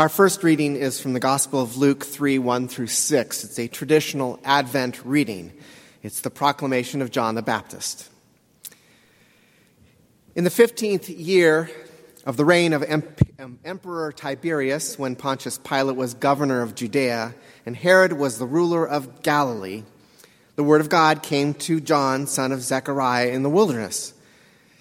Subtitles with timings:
[0.00, 3.44] Our first reading is from the Gospel of Luke 3 1 through 6.
[3.44, 5.52] It's a traditional Advent reading,
[6.02, 8.08] it's the proclamation of John the Baptist.
[10.34, 11.70] In the 15th year
[12.24, 17.34] of the reign of Emperor Tiberius, when Pontius Pilate was governor of Judea
[17.66, 19.82] and Herod was the ruler of Galilee,
[20.56, 24.14] the word of God came to John, son of Zechariah, in the wilderness.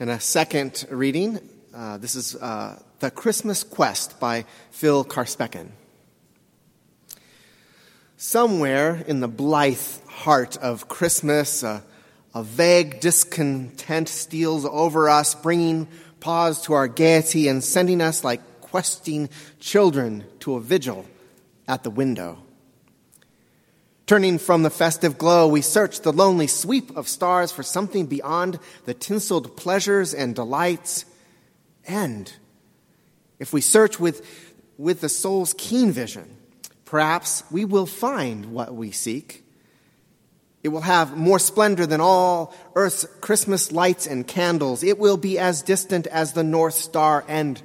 [0.00, 1.40] And a second reading,
[1.74, 5.70] uh, this is uh, The Christmas Quest by Phil Carspecken.
[8.16, 11.80] Somewhere in the blithe heart of Christmas, uh,
[12.32, 15.88] a vague discontent steals over us, bringing
[16.20, 19.28] pause to our gaiety and sending us like questing
[19.58, 21.06] children to a vigil
[21.66, 22.38] at the window.
[24.08, 28.58] Turning from the festive glow, we search the lonely sweep of stars for something beyond
[28.86, 31.04] the tinseled pleasures and delights.
[31.86, 32.32] And
[33.38, 34.26] if we search with,
[34.78, 36.38] with the soul's keen vision,
[36.86, 39.44] perhaps we will find what we seek.
[40.62, 44.82] It will have more splendor than all earth's Christmas lights and candles.
[44.82, 47.60] It will be as distant as the North Star and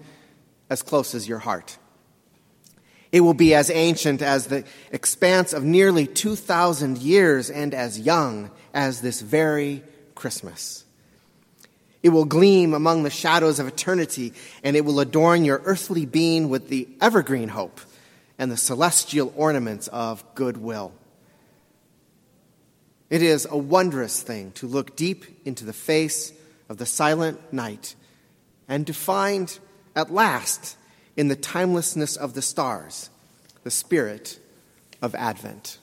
[0.70, 1.78] as close as your heart.
[3.14, 8.50] It will be as ancient as the expanse of nearly 2,000 years and as young
[8.74, 9.84] as this very
[10.16, 10.84] Christmas.
[12.02, 16.50] It will gleam among the shadows of eternity, and it will adorn your earthly being
[16.50, 17.80] with the evergreen hope
[18.40, 20.92] and the celestial ornaments of goodwill.
[23.12, 26.34] It is a wondrous thing to look deep into the face
[26.68, 27.94] of the silent night
[28.68, 29.60] and to find
[29.96, 30.78] at last
[31.16, 33.10] in the timelessness of the stars,
[33.64, 34.40] the spirit
[35.02, 35.78] of Advent.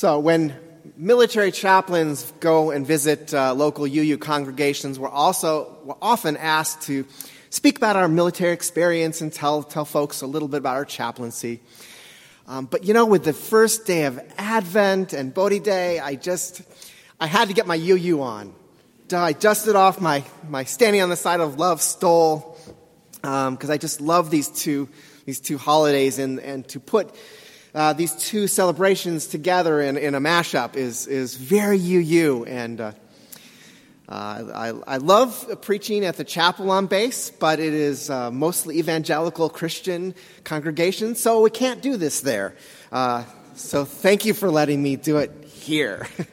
[0.00, 0.56] So, when
[0.96, 7.04] military chaplains go and visit uh, local UU congregations, we're also we're often asked to
[7.50, 11.60] speak about our military experience and tell, tell folks a little bit about our chaplaincy.
[12.48, 16.62] Um, but you know, with the first day of Advent and Bodhi Day, I just,
[17.20, 18.54] I had to get my UU on.
[19.12, 22.56] I dusted off my, my standing on the side of love stole,
[23.16, 24.88] because um, I just love these two,
[25.26, 27.14] these two holidays and, and to put
[27.74, 32.44] uh, these two celebrations together in, in a mashup is, is very UU.
[32.44, 32.92] And uh,
[34.08, 34.44] uh,
[34.86, 39.48] I, I love preaching at the chapel on base, but it is uh, mostly evangelical
[39.48, 42.56] Christian congregation, so we can't do this there.
[42.90, 46.06] Uh, so thank you for letting me do it here.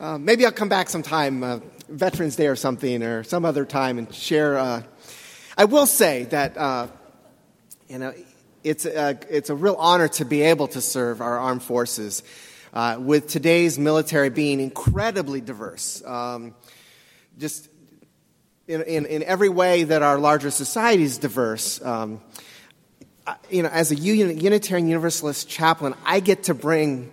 [0.00, 4.12] Uh, maybe I'll come back sometime, Veterans Day or something, or some other time, and
[4.12, 4.82] share.
[5.56, 6.90] I will say that
[7.88, 8.12] you know
[8.64, 12.22] it's a, it's a real honor to be able to serve our armed forces.
[12.72, 16.56] Uh, with today's military being incredibly diverse, um,
[17.38, 17.68] just
[18.66, 21.80] in, in, in, every way that our larger society is diverse.
[21.84, 22.20] Um,
[23.48, 27.12] you know, as a Unitarian Universalist chaplain, I get to bring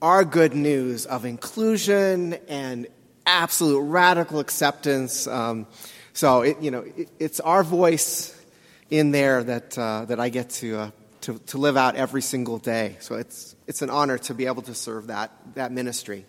[0.00, 2.86] our good news of inclusion and
[3.26, 5.26] absolute radical acceptance.
[5.26, 5.66] Um,
[6.12, 8.40] so, it, you know, it, it's our voice
[8.90, 10.90] in there that, uh, that I get to, uh,
[11.22, 12.96] to, to live out every single day.
[13.00, 16.26] So it's, it's an honor to be able to serve that, that ministry.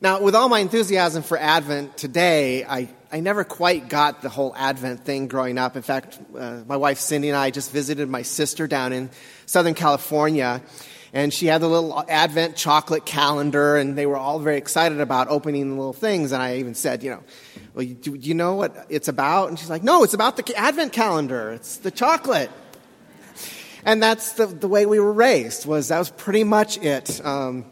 [0.00, 4.54] Now, with all my enthusiasm for Advent today, I, I never quite got the whole
[4.56, 5.74] Advent thing growing up.
[5.74, 9.10] In fact, uh, my wife Cindy and I just visited my sister down in
[9.46, 10.62] Southern California.
[11.12, 15.28] And she had the little Advent chocolate calendar, and they were all very excited about
[15.28, 16.32] opening the little things.
[16.32, 17.22] And I even said, you know,
[17.72, 19.48] well, do you know what it's about?
[19.48, 21.52] And she's like, no, it's about the Advent calendar.
[21.52, 22.50] It's the chocolate.
[23.84, 27.24] And that's the, the way we were raised, was that was pretty much it.
[27.24, 27.64] Um,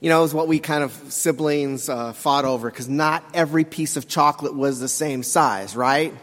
[0.00, 3.64] you know, it was what we kind of siblings uh, fought over, because not every
[3.64, 6.14] piece of chocolate was the same size, right?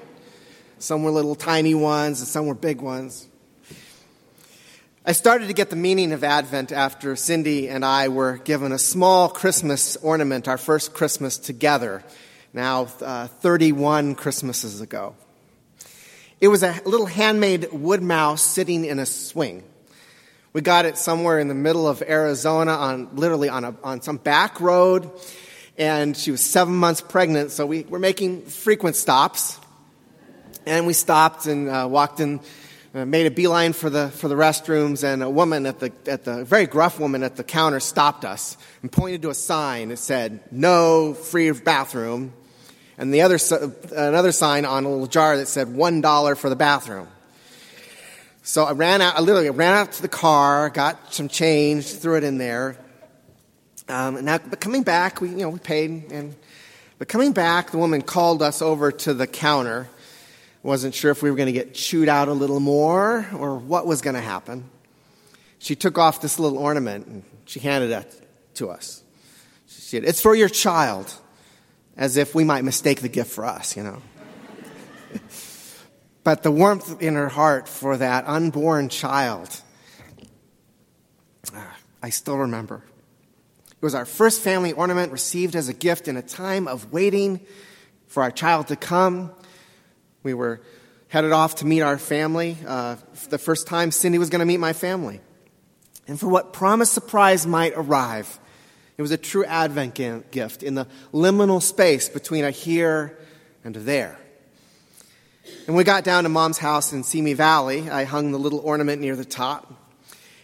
[0.79, 3.27] Some were little tiny ones, and some were big ones.
[5.03, 8.77] I started to get the meaning of Advent after Cindy and I were given a
[8.77, 12.03] small Christmas ornament, our first Christmas together,
[12.53, 15.15] now uh, 31 Christmases ago.
[16.39, 19.63] It was a little handmade wood mouse sitting in a swing.
[20.53, 24.17] We got it somewhere in the middle of Arizona on literally on, a, on some
[24.17, 25.09] back road,
[25.79, 29.59] and she was seven months pregnant, so we were making frequent stops.
[30.67, 32.39] And we stopped and uh, walked in
[32.93, 36.43] made a beeline for the, for the restrooms, and a woman at the, at the,
[36.43, 40.41] very gruff woman at the counter stopped us and pointed to a sign that said,
[40.51, 42.33] no free bathroom,
[42.97, 43.39] and the other,
[43.95, 47.07] another sign on a little jar that said $1 for the bathroom.
[48.43, 52.17] So I ran out, I literally ran out to the car, got some change, threw
[52.17, 52.75] it in there.
[53.87, 56.35] Um, and now, but coming back, we, you know, we paid, and,
[56.97, 59.87] but coming back, the woman called us over to the counter
[60.63, 63.87] wasn't sure if we were going to get chewed out a little more or what
[63.87, 64.69] was going to happen.
[65.59, 69.03] She took off this little ornament and she handed it to us.
[69.67, 71.13] She said, It's for your child,
[71.97, 74.01] as if we might mistake the gift for us, you know.
[76.23, 79.61] but the warmth in her heart for that unborn child,
[81.53, 82.83] ah, I still remember.
[83.69, 87.39] It was our first family ornament received as a gift in a time of waiting
[88.07, 89.31] for our child to come
[90.23, 90.61] we were
[91.07, 92.57] headed off to meet our family.
[92.65, 92.95] Uh,
[93.29, 95.19] the first time Cindy was going to meet my family.
[96.07, 98.39] And for what promised surprise might arrive,
[98.97, 99.95] it was a true Advent
[100.31, 103.17] gift in the liminal space between a here
[103.63, 104.19] and a there.
[105.67, 109.01] And we got down to mom's house in Simi Valley, I hung the little ornament
[109.01, 109.73] near the top.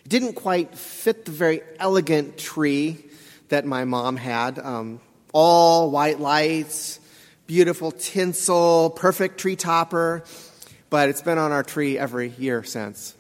[0.06, 3.04] It didn't quite fit the very elegant tree
[3.50, 4.60] that my mom had.
[4.60, 5.02] Um,
[5.34, 7.00] all white lights,
[7.48, 10.24] beautiful tinsel, perfect tree topper,
[10.90, 13.16] but it's been on our tree every year since.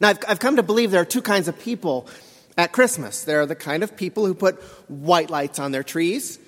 [0.00, 2.08] Now, I've, I've come to believe there are two kinds of people
[2.56, 3.24] at Christmas.
[3.24, 6.38] There are the kind of people who put white lights on their trees,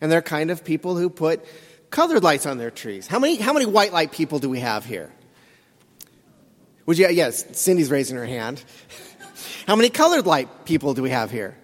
[0.00, 1.44] and there are kind of people who put
[1.90, 3.06] colored lights on their trees.
[3.06, 5.12] How many, how many white light people do we have here?
[6.86, 8.64] Would you, yes, Cindy's raising her hand.
[9.66, 11.54] How many colored light people do we have here?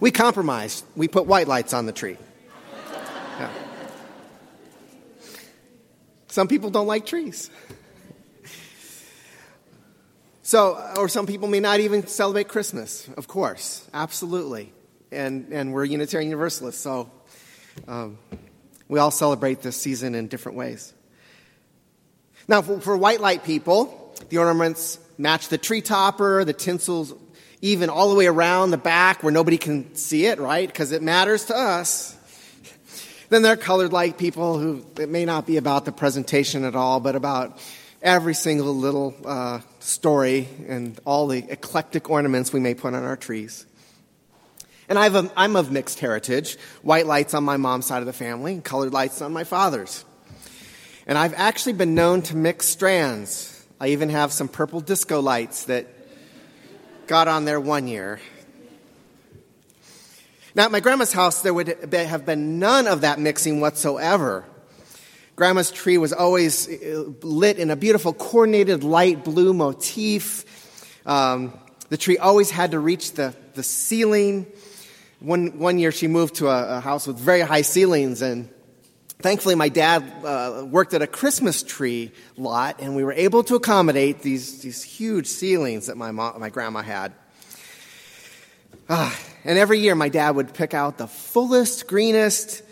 [0.00, 0.84] We compromised.
[0.94, 2.16] We put white lights on the tree.
[3.38, 3.50] Yeah.
[6.28, 7.50] Some people don't like trees.
[10.42, 14.72] So, or some people may not even celebrate Christmas, of course, absolutely.
[15.10, 17.10] And, and we're Unitarian Universalists, so
[17.88, 18.16] um,
[18.86, 20.92] we all celebrate this season in different ways.
[22.46, 27.12] Now, for, for white light people, the ornaments match the tree topper, the tinsels
[27.62, 30.66] even all the way around the back where nobody can see it, right?
[30.66, 32.16] Because it matters to us.
[33.28, 36.76] Then there are colored light people who, it may not be about the presentation at
[36.76, 37.58] all, but about
[38.02, 43.16] every single little uh, story and all the eclectic ornaments we may put on our
[43.16, 43.66] trees.
[44.88, 48.60] And i am of mixed heritage white lights on my mom's side of the family,
[48.60, 50.04] colored lights on my father's.
[51.08, 53.66] And I've actually been known to mix strands.
[53.80, 55.86] I even have some purple disco lights that
[57.06, 58.20] got on there one year.
[60.54, 64.44] Now, at my grandma's house, there would have been none of that mixing whatsoever.
[65.36, 70.44] Grandma's tree was always uh, lit in a beautiful coordinated light blue motif.
[71.04, 71.52] Um,
[71.90, 74.46] the tree always had to reach the, the ceiling.
[75.20, 78.48] One, one year she moved to a, a house with very high ceilings, and
[79.18, 83.54] thankfully my dad uh, worked at a Christmas tree lot, and we were able to
[83.54, 87.12] accommodate these, these huge ceilings that my, mom, my grandma had.
[88.88, 92.62] Ah, and every year my dad would pick out the fullest, greenest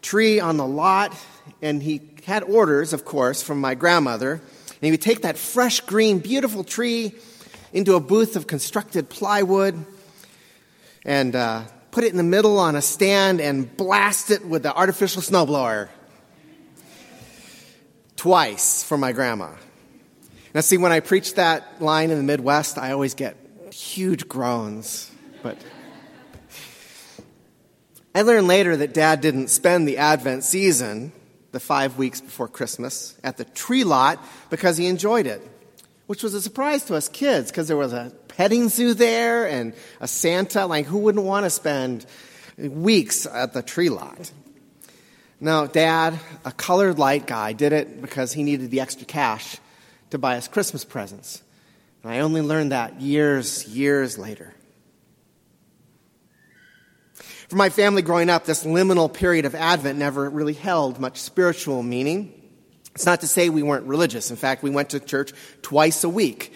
[0.00, 1.14] tree on the lot,
[1.60, 4.32] and he had orders, of course, from my grandmother.
[4.32, 7.12] And he would take that fresh, green, beautiful tree
[7.72, 9.84] into a booth of constructed plywood
[11.04, 14.74] and uh, put it in the middle on a stand and blast it with the
[14.74, 15.88] artificial snowblower.
[18.16, 19.52] Twice for my grandma.
[20.54, 23.36] Now, see, when I preach that line in the Midwest, I always get
[23.72, 25.10] huge groans.
[25.42, 25.58] But
[28.14, 31.12] I learned later that Dad didn't spend the Advent season,
[31.52, 34.18] the five weeks before Christmas, at the tree lot
[34.50, 35.42] because he enjoyed it.
[36.08, 39.74] which was a surprise to us kids because there was a petting zoo there and
[40.00, 40.64] a Santa.
[40.64, 42.06] Like, who wouldn't want to spend
[42.56, 44.30] weeks at the tree lot?
[45.40, 49.56] No, Dad, a colored light guy, did it because he needed the extra cash
[50.10, 51.42] to buy us Christmas presents.
[52.04, 54.54] And I only learned that years, years later.
[57.48, 61.82] For my family growing up, this liminal period of Advent never really held much spiritual
[61.82, 62.32] meaning.
[62.94, 64.30] It's not to say we weren't religious.
[64.30, 66.52] In fact, we went to church twice a week.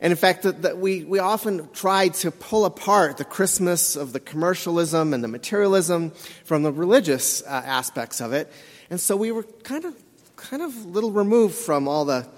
[0.00, 4.20] And in fact, that we, we often tried to pull apart the Christmas of the
[4.20, 6.10] commercialism and the materialism
[6.44, 8.52] from the religious uh, aspects of it.
[8.90, 9.94] And so we were kind of,
[10.36, 12.28] kind of a little removed from all the,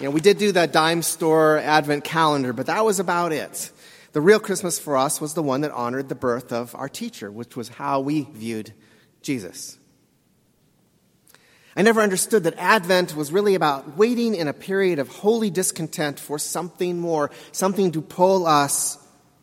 [0.00, 3.70] you know, we did do that dime store advent calendar, but that was about it.
[4.12, 7.30] The real Christmas for us was the one that honored the birth of our teacher,
[7.30, 8.72] which was how we viewed
[9.22, 9.77] Jesus.
[11.78, 16.18] I never understood that Advent was really about waiting in a period of holy discontent
[16.18, 18.98] for something more, something to pull us,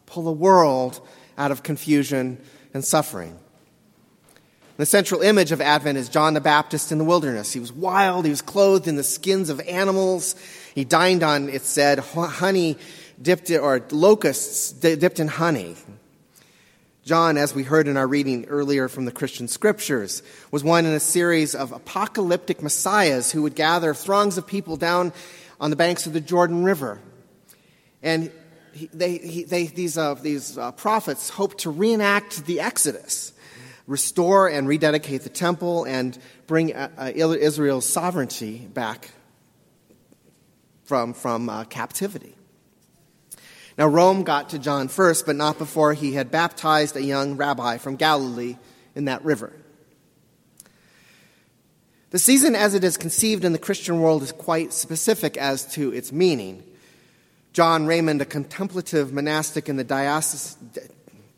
[0.06, 1.00] pull the world
[1.38, 2.38] out of confusion
[2.74, 3.40] and suffering.
[4.76, 7.54] The central image of Advent is John the Baptist in the wilderness.
[7.54, 10.36] He was wild, he was clothed in the skins of animals,
[10.76, 12.78] he dined on, it said, honey
[13.22, 15.78] dipped or locusts dipped in honey.
[17.06, 20.94] John, as we heard in our reading earlier from the Christian scriptures, was one in
[20.94, 25.14] a series of apocalyptic messiahs who would gather throngs of people down
[25.62, 27.00] on the banks of the Jordan River.
[28.02, 28.32] And
[28.74, 33.34] he, they, he, they, these, uh, these uh, prophets hoped to reenact the Exodus,
[33.86, 39.12] restore and rededicate the temple, and bring uh, uh Israel's sovereignty back
[40.86, 42.36] from, from uh, captivity.
[43.78, 47.78] Now, Rome got to John first, but not before he had baptized a young rabbi
[47.78, 48.58] from Galilee
[48.96, 49.52] in that river.
[52.12, 55.92] The season, as it is conceived in the Christian world, is quite specific as to
[55.92, 56.64] its meaning.
[57.52, 59.84] John Raymond, a contemplative monastic in the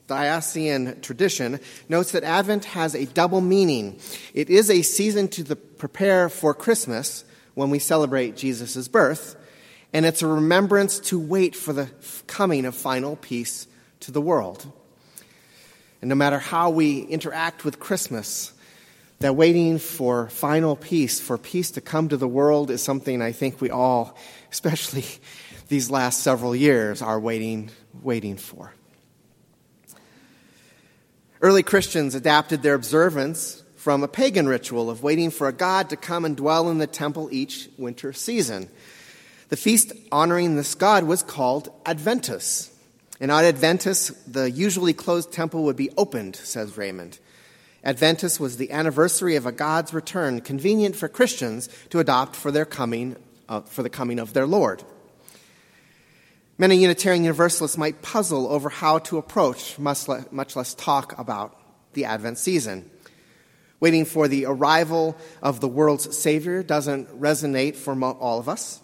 [0.08, 4.00] Diocesan tradition, notes that Advent has a double meaning.
[4.36, 7.24] It is a season to the, prepare for Christmas
[7.56, 9.36] when we celebrate Jesus' birth,
[9.94, 11.89] and it's a remembrance to wait for the
[12.27, 13.67] coming of final peace
[14.01, 14.65] to the world.
[16.01, 18.53] And no matter how we interact with Christmas,
[19.20, 23.32] that waiting for final peace, for peace to come to the world, is something I
[23.32, 24.15] think we all,
[24.51, 25.06] especially
[25.70, 28.74] these last several years, are waiting, waiting for.
[31.41, 35.96] Early Christians adapted their observance from a pagan ritual of waiting for a god to
[35.96, 38.70] come and dwell in the temple each winter season.
[39.50, 42.72] The feast honoring this god was called Adventus.
[43.20, 47.18] And on Adventus, the usually closed temple would be opened, says Raymond.
[47.84, 52.66] Adventus was the anniversary of a God's return, convenient for Christians to adopt for their
[52.66, 53.16] coming,
[53.48, 54.84] uh, for the coming of their Lord.
[56.58, 61.58] Many Unitarian Universalists might puzzle over how to approach, much less, much less talk about
[61.94, 62.89] the Advent season.
[63.80, 68.82] Waiting for the arrival of the world's Savior doesn't resonate for all of us.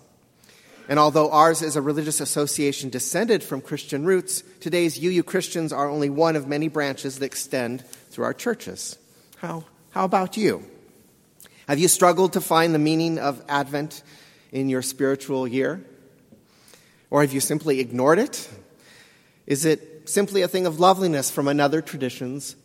[0.89, 5.89] And although ours is a religious association descended from Christian roots, today's UU Christians are
[5.89, 8.97] only one of many branches that extend through our churches.
[9.37, 10.65] How, how about you?
[11.67, 14.03] Have you struggled to find the meaning of Advent
[14.51, 15.83] in your spiritual year?
[17.09, 18.49] Or have you simply ignored it?
[19.47, 22.55] Is it simply a thing of loveliness from another tradition's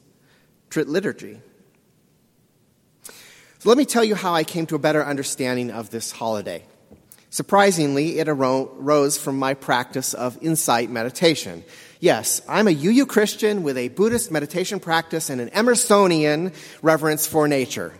[0.74, 1.40] liturgy?
[3.60, 6.64] So let me tell you how I came to a better understanding of this holiday.
[7.30, 11.62] Surprisingly, it arose from my practice of insight meditation.
[12.00, 17.46] Yes, I'm a UU Christian with a Buddhist meditation practice and an Emersonian reverence for
[17.46, 17.92] nature.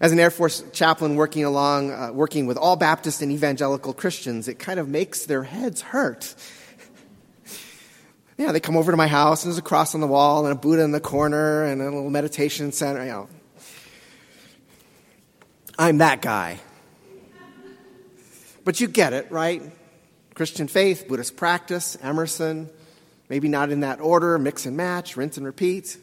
[0.00, 4.48] As an Air Force chaplain working along, uh, working with all Baptist and evangelical Christians,
[4.48, 6.34] it kind of makes their heads hurt.
[8.36, 10.52] yeah, they come over to my house and there's a cross on the wall and
[10.52, 13.04] a Buddha in the corner and a little meditation center.
[13.04, 13.28] You know,
[15.78, 16.60] I'm that guy.
[18.64, 19.62] But you get it, right?
[20.34, 22.70] Christian faith, Buddhist practice, Emerson,
[23.28, 25.96] maybe not in that order, mix and match, rinse and repeat.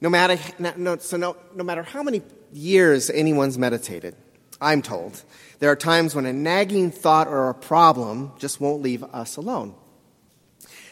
[0.00, 2.22] No matter, no, so no, no matter how many
[2.52, 4.14] years anyone's meditated,
[4.60, 5.22] I'm told,
[5.58, 9.74] there are times when a nagging thought or a problem just won't leave us alone.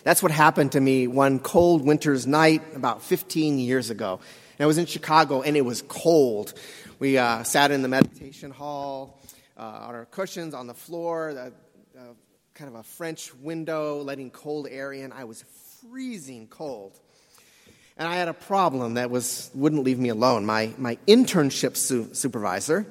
[0.05, 4.21] That's what happened to me one cold winter's night about 15 years ago.
[4.59, 6.55] And I was in Chicago and it was cold.
[6.99, 9.21] We uh, sat in the meditation hall
[9.59, 11.51] uh, on our cushions on the floor, uh,
[12.55, 15.13] kind of a French window letting cold air in.
[15.13, 15.45] I was
[15.83, 16.99] freezing cold.
[17.99, 20.47] And I had a problem that was, wouldn't leave me alone.
[20.47, 22.87] My, my internship su- supervisor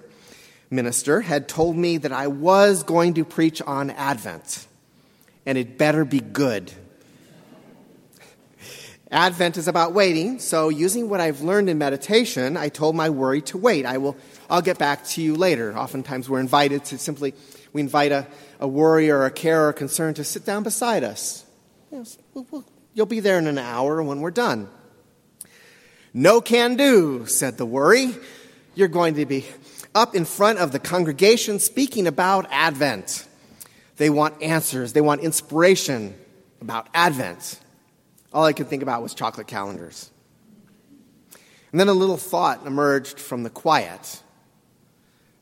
[0.70, 4.68] minister had told me that I was going to preach on Advent,
[5.46, 6.72] and it better be good.
[9.12, 13.42] Advent is about waiting, so using what I've learned in meditation, I told my worry
[13.44, 13.86] to wait.
[13.86, 14.18] I will
[14.50, 15.78] I'll get back to you later.
[15.78, 17.36] Oftentimes we're invited to simply
[17.72, 18.26] we invite a,
[18.60, 21.46] a worry or a care or concern to sit down beside us.
[22.94, 24.70] You'll be there in an hour when we're done.
[26.14, 28.16] No can do, said the worry.
[28.74, 29.46] You're going to be
[29.94, 33.28] up in front of the congregation speaking about Advent.
[33.98, 36.16] They want answers, they want inspiration
[36.60, 37.60] about Advent.
[38.36, 40.12] All I could think about was chocolate calendars.
[41.72, 44.22] And then a little thought emerged from the quiet.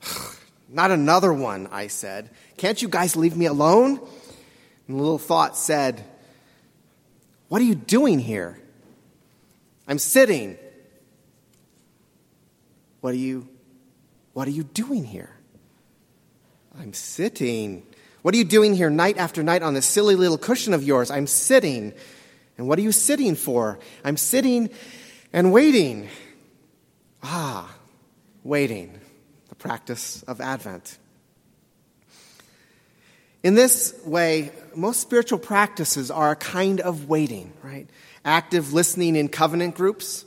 [0.69, 2.29] Not another one, I said.
[2.55, 3.99] Can't you guys leave me alone?
[4.87, 6.05] And the little thought said,
[7.47, 8.59] What are you doing here?
[9.87, 10.55] I'm sitting.
[13.01, 13.49] What are you
[14.33, 15.35] what are you doing here?
[16.79, 17.87] I'm sitting.
[18.21, 21.09] What are you doing here night after night on this silly little cushion of yours?
[21.09, 21.93] I'm sitting.
[22.57, 23.79] And what are you sitting for?
[24.03, 24.69] I'm sitting
[25.31, 26.09] and waiting.
[27.23, 27.73] Ah,
[28.43, 28.99] waiting,
[29.49, 30.97] the practice of Advent.
[33.43, 37.89] In this way, most spiritual practices are a kind of waiting, right?
[38.23, 40.25] Active listening in covenant groups,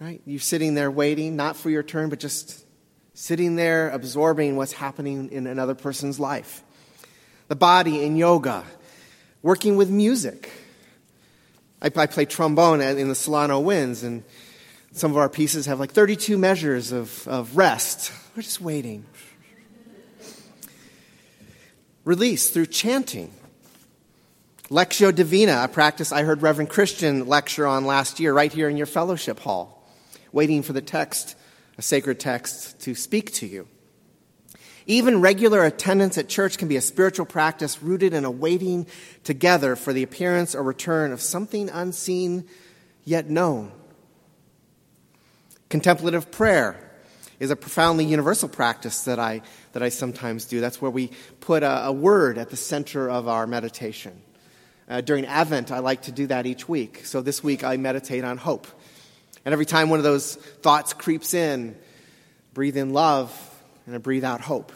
[0.00, 0.22] right?
[0.24, 2.64] You're sitting there waiting, not for your turn, but just
[3.12, 6.62] sitting there absorbing what's happening in another person's life.
[7.48, 8.64] The body in yoga,
[9.42, 10.50] working with music.
[11.80, 14.24] I, I play trombone in the Solano Winds, and
[14.92, 18.12] some of our pieces have like 32 measures of, of rest.
[18.36, 19.06] We're just waiting.
[22.04, 23.32] Release through chanting.
[24.70, 28.76] Lectio Divina, a practice I heard Reverend Christian lecture on last year, right here in
[28.76, 29.88] your fellowship hall,
[30.32, 31.36] waiting for the text
[31.78, 33.68] a sacred text to speak to you.
[34.90, 38.86] Even regular attendance at church can be a spiritual practice rooted in a waiting
[39.22, 42.46] together for the appearance or return of something unseen
[43.04, 43.70] yet known.
[45.68, 46.90] Contemplative prayer
[47.38, 50.58] is a profoundly universal practice that I, that I sometimes do.
[50.62, 51.10] That's where we
[51.40, 54.18] put a, a word at the center of our meditation.
[54.88, 57.04] Uh, during Advent, I like to do that each week.
[57.04, 58.66] So this week, I meditate on hope.
[59.44, 61.76] And every time one of those thoughts creeps in,
[62.54, 63.30] breathe in love
[63.84, 64.72] and I breathe out hope.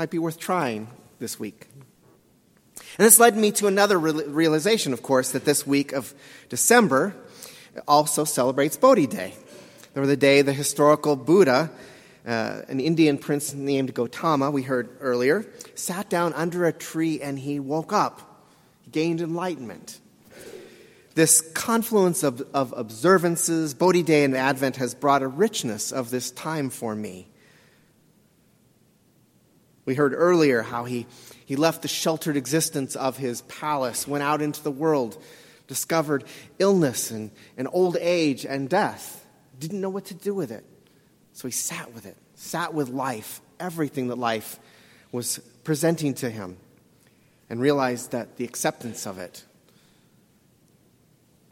[0.00, 1.68] Might be worth trying this week.
[1.76, 6.14] And this led me to another realization, of course, that this week of
[6.48, 7.14] December
[7.86, 9.34] also celebrates Bodhi Day,
[9.94, 11.70] or the day the historical Buddha,
[12.26, 17.38] uh, an Indian prince named Gautama, we heard earlier, sat down under a tree and
[17.38, 18.46] he woke up,
[18.90, 20.00] gained enlightenment.
[21.14, 26.30] This confluence of, of observances, Bodhi Day and Advent, has brought a richness of this
[26.30, 27.26] time for me.
[29.90, 31.08] We heard earlier how he,
[31.46, 35.20] he left the sheltered existence of his palace, went out into the world,
[35.66, 36.22] discovered
[36.60, 39.26] illness and, and old age and death,
[39.58, 40.64] didn't know what to do with it.
[41.32, 44.60] So he sat with it, sat with life, everything that life
[45.10, 46.56] was presenting to him,
[47.48, 49.44] and realized that the acceptance of it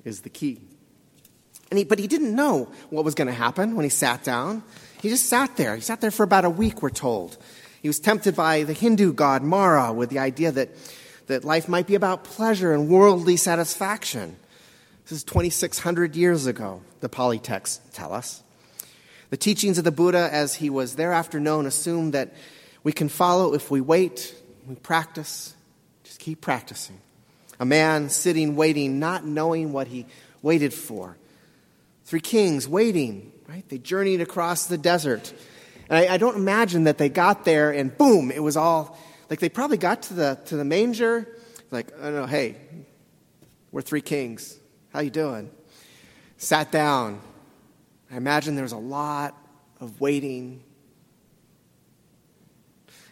[0.05, 0.61] is the key.
[1.73, 4.63] And he, but he didn't know what was going to happen when he sat down.
[5.03, 5.75] He just sat there.
[5.75, 7.37] He sat there for about a week, we're told.
[7.83, 10.71] He was tempted by the Hindu god Mara with the idea that,
[11.27, 14.37] that life might be about pleasure and worldly satisfaction.
[15.05, 18.43] This is 2,600 years ago, the Pali texts tell us.
[19.31, 22.35] The teachings of the Buddha, as he was thereafter known, assume that
[22.83, 24.35] we can follow if we wait,
[24.67, 25.55] we practice,
[26.05, 26.99] just keep practicing.
[27.61, 30.07] A man sitting, waiting, not knowing what he
[30.43, 31.17] waited for.
[32.05, 33.69] Three kings waiting, right?
[33.69, 35.33] They journeyed across the desert.
[35.89, 38.99] And I, I don't imagine that they got there and boom, it was all
[39.31, 41.29] like they probably got to the to the manger,
[41.71, 42.57] like, I don't know, hey,
[43.73, 44.59] we're three kings.
[44.93, 45.51] How you doing?
[46.39, 47.21] Sat down.
[48.11, 49.37] I imagine there was a lot
[49.81, 50.63] of waiting,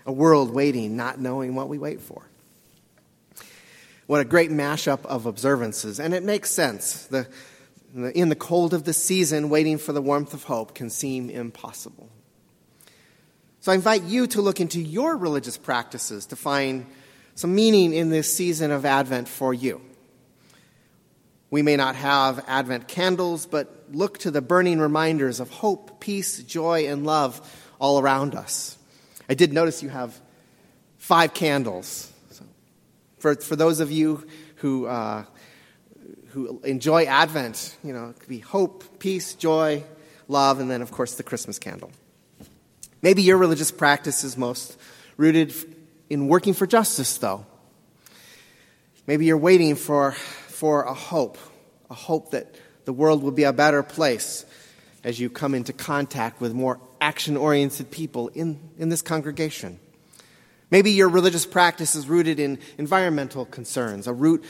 [0.07, 2.23] a world waiting, not knowing what we wait for.
[4.07, 6.01] What a great mashup of observances.
[6.01, 7.07] And it makes sense.
[7.07, 7.29] The,
[7.95, 12.09] in the cold of the season, waiting for the warmth of hope can seem impossible.
[13.67, 16.87] So I invite you to look into your religious practices to find
[17.35, 19.81] some meaning in this season of Advent for you.
[21.51, 26.41] We may not have Advent candles, but look to the burning reminders of hope, peace,
[26.45, 27.41] joy, and love
[27.81, 28.79] all around us.
[29.29, 30.17] I did notice you have
[30.99, 32.13] five candles.
[32.31, 32.45] So
[33.19, 35.25] for, for those of you who, uh,
[36.29, 39.83] who enjoy Advent, you know, it could be hope, peace, joy,
[40.29, 41.91] love, and then, of course, the Christmas candle.
[43.03, 44.77] Maybe your religious practice is most
[45.17, 45.55] rooted
[46.09, 47.47] in working for justice, though.
[49.07, 51.39] Maybe you're waiting for, for a hope,
[51.91, 52.55] a hope that
[52.85, 54.45] the world will be a better place
[55.05, 59.79] as you come into contact with more action oriented people in, in this congregation.
[60.71, 64.45] Maybe your religious practice is rooted in environmental concerns, a root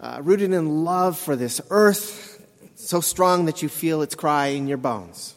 [0.00, 4.66] uh, rooted in love for this earth so strong that you feel its cry in
[4.66, 5.36] your bones.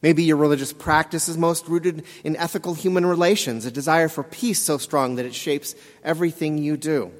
[0.00, 4.62] Maybe your religious practice is most rooted in ethical human relations, a desire for peace
[4.62, 7.10] so strong that it shapes everything you do.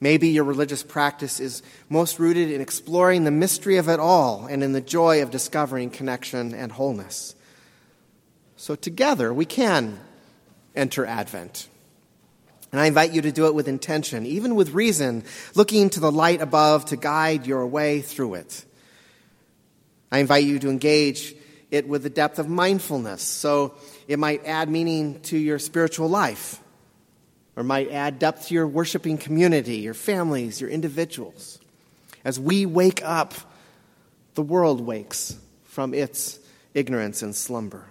[0.00, 4.62] Maybe your religious practice is most rooted in exploring the mystery of it all and
[4.62, 7.34] in the joy of discovering connection and wholeness.
[8.56, 9.98] So, together, we can
[10.74, 11.68] enter Advent.
[12.70, 16.12] And I invite you to do it with intention, even with reason, looking to the
[16.12, 18.64] light above to guide your way through it.
[20.10, 21.34] I invite you to engage
[21.72, 23.74] it with the depth of mindfulness, so
[24.06, 26.60] it might add meaning to your spiritual life,
[27.56, 31.58] or might add depth to your worshiping community, your families, your individuals.
[32.24, 33.34] As we wake up,
[34.34, 36.38] the world wakes from its
[36.74, 37.86] ignorance and slumber.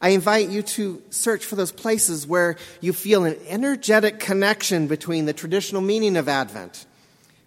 [0.00, 5.24] I invite you to search for those places where you feel an energetic connection between
[5.24, 6.84] the traditional meaning of Advent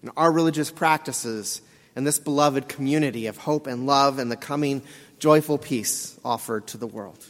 [0.01, 1.61] and our religious practices
[1.95, 4.81] and this beloved community of hope and love and the coming
[5.19, 7.23] joyful peace offered to the world.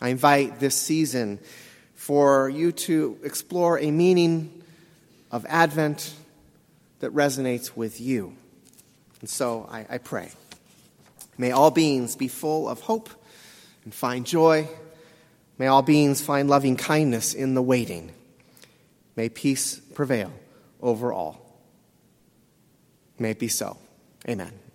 [0.00, 1.38] I invite this season
[1.94, 4.62] for you to explore a meaning
[5.30, 6.14] of Advent
[7.00, 8.34] that resonates with you.
[9.20, 10.30] And so I, I pray.
[11.36, 13.10] May all beings be full of hope
[13.84, 14.68] and find joy.
[15.58, 18.12] May all beings find loving kindness in the waiting.
[19.16, 20.32] May peace prevail
[20.80, 21.49] over all.
[23.20, 23.76] May it be so.
[24.28, 24.69] Amen.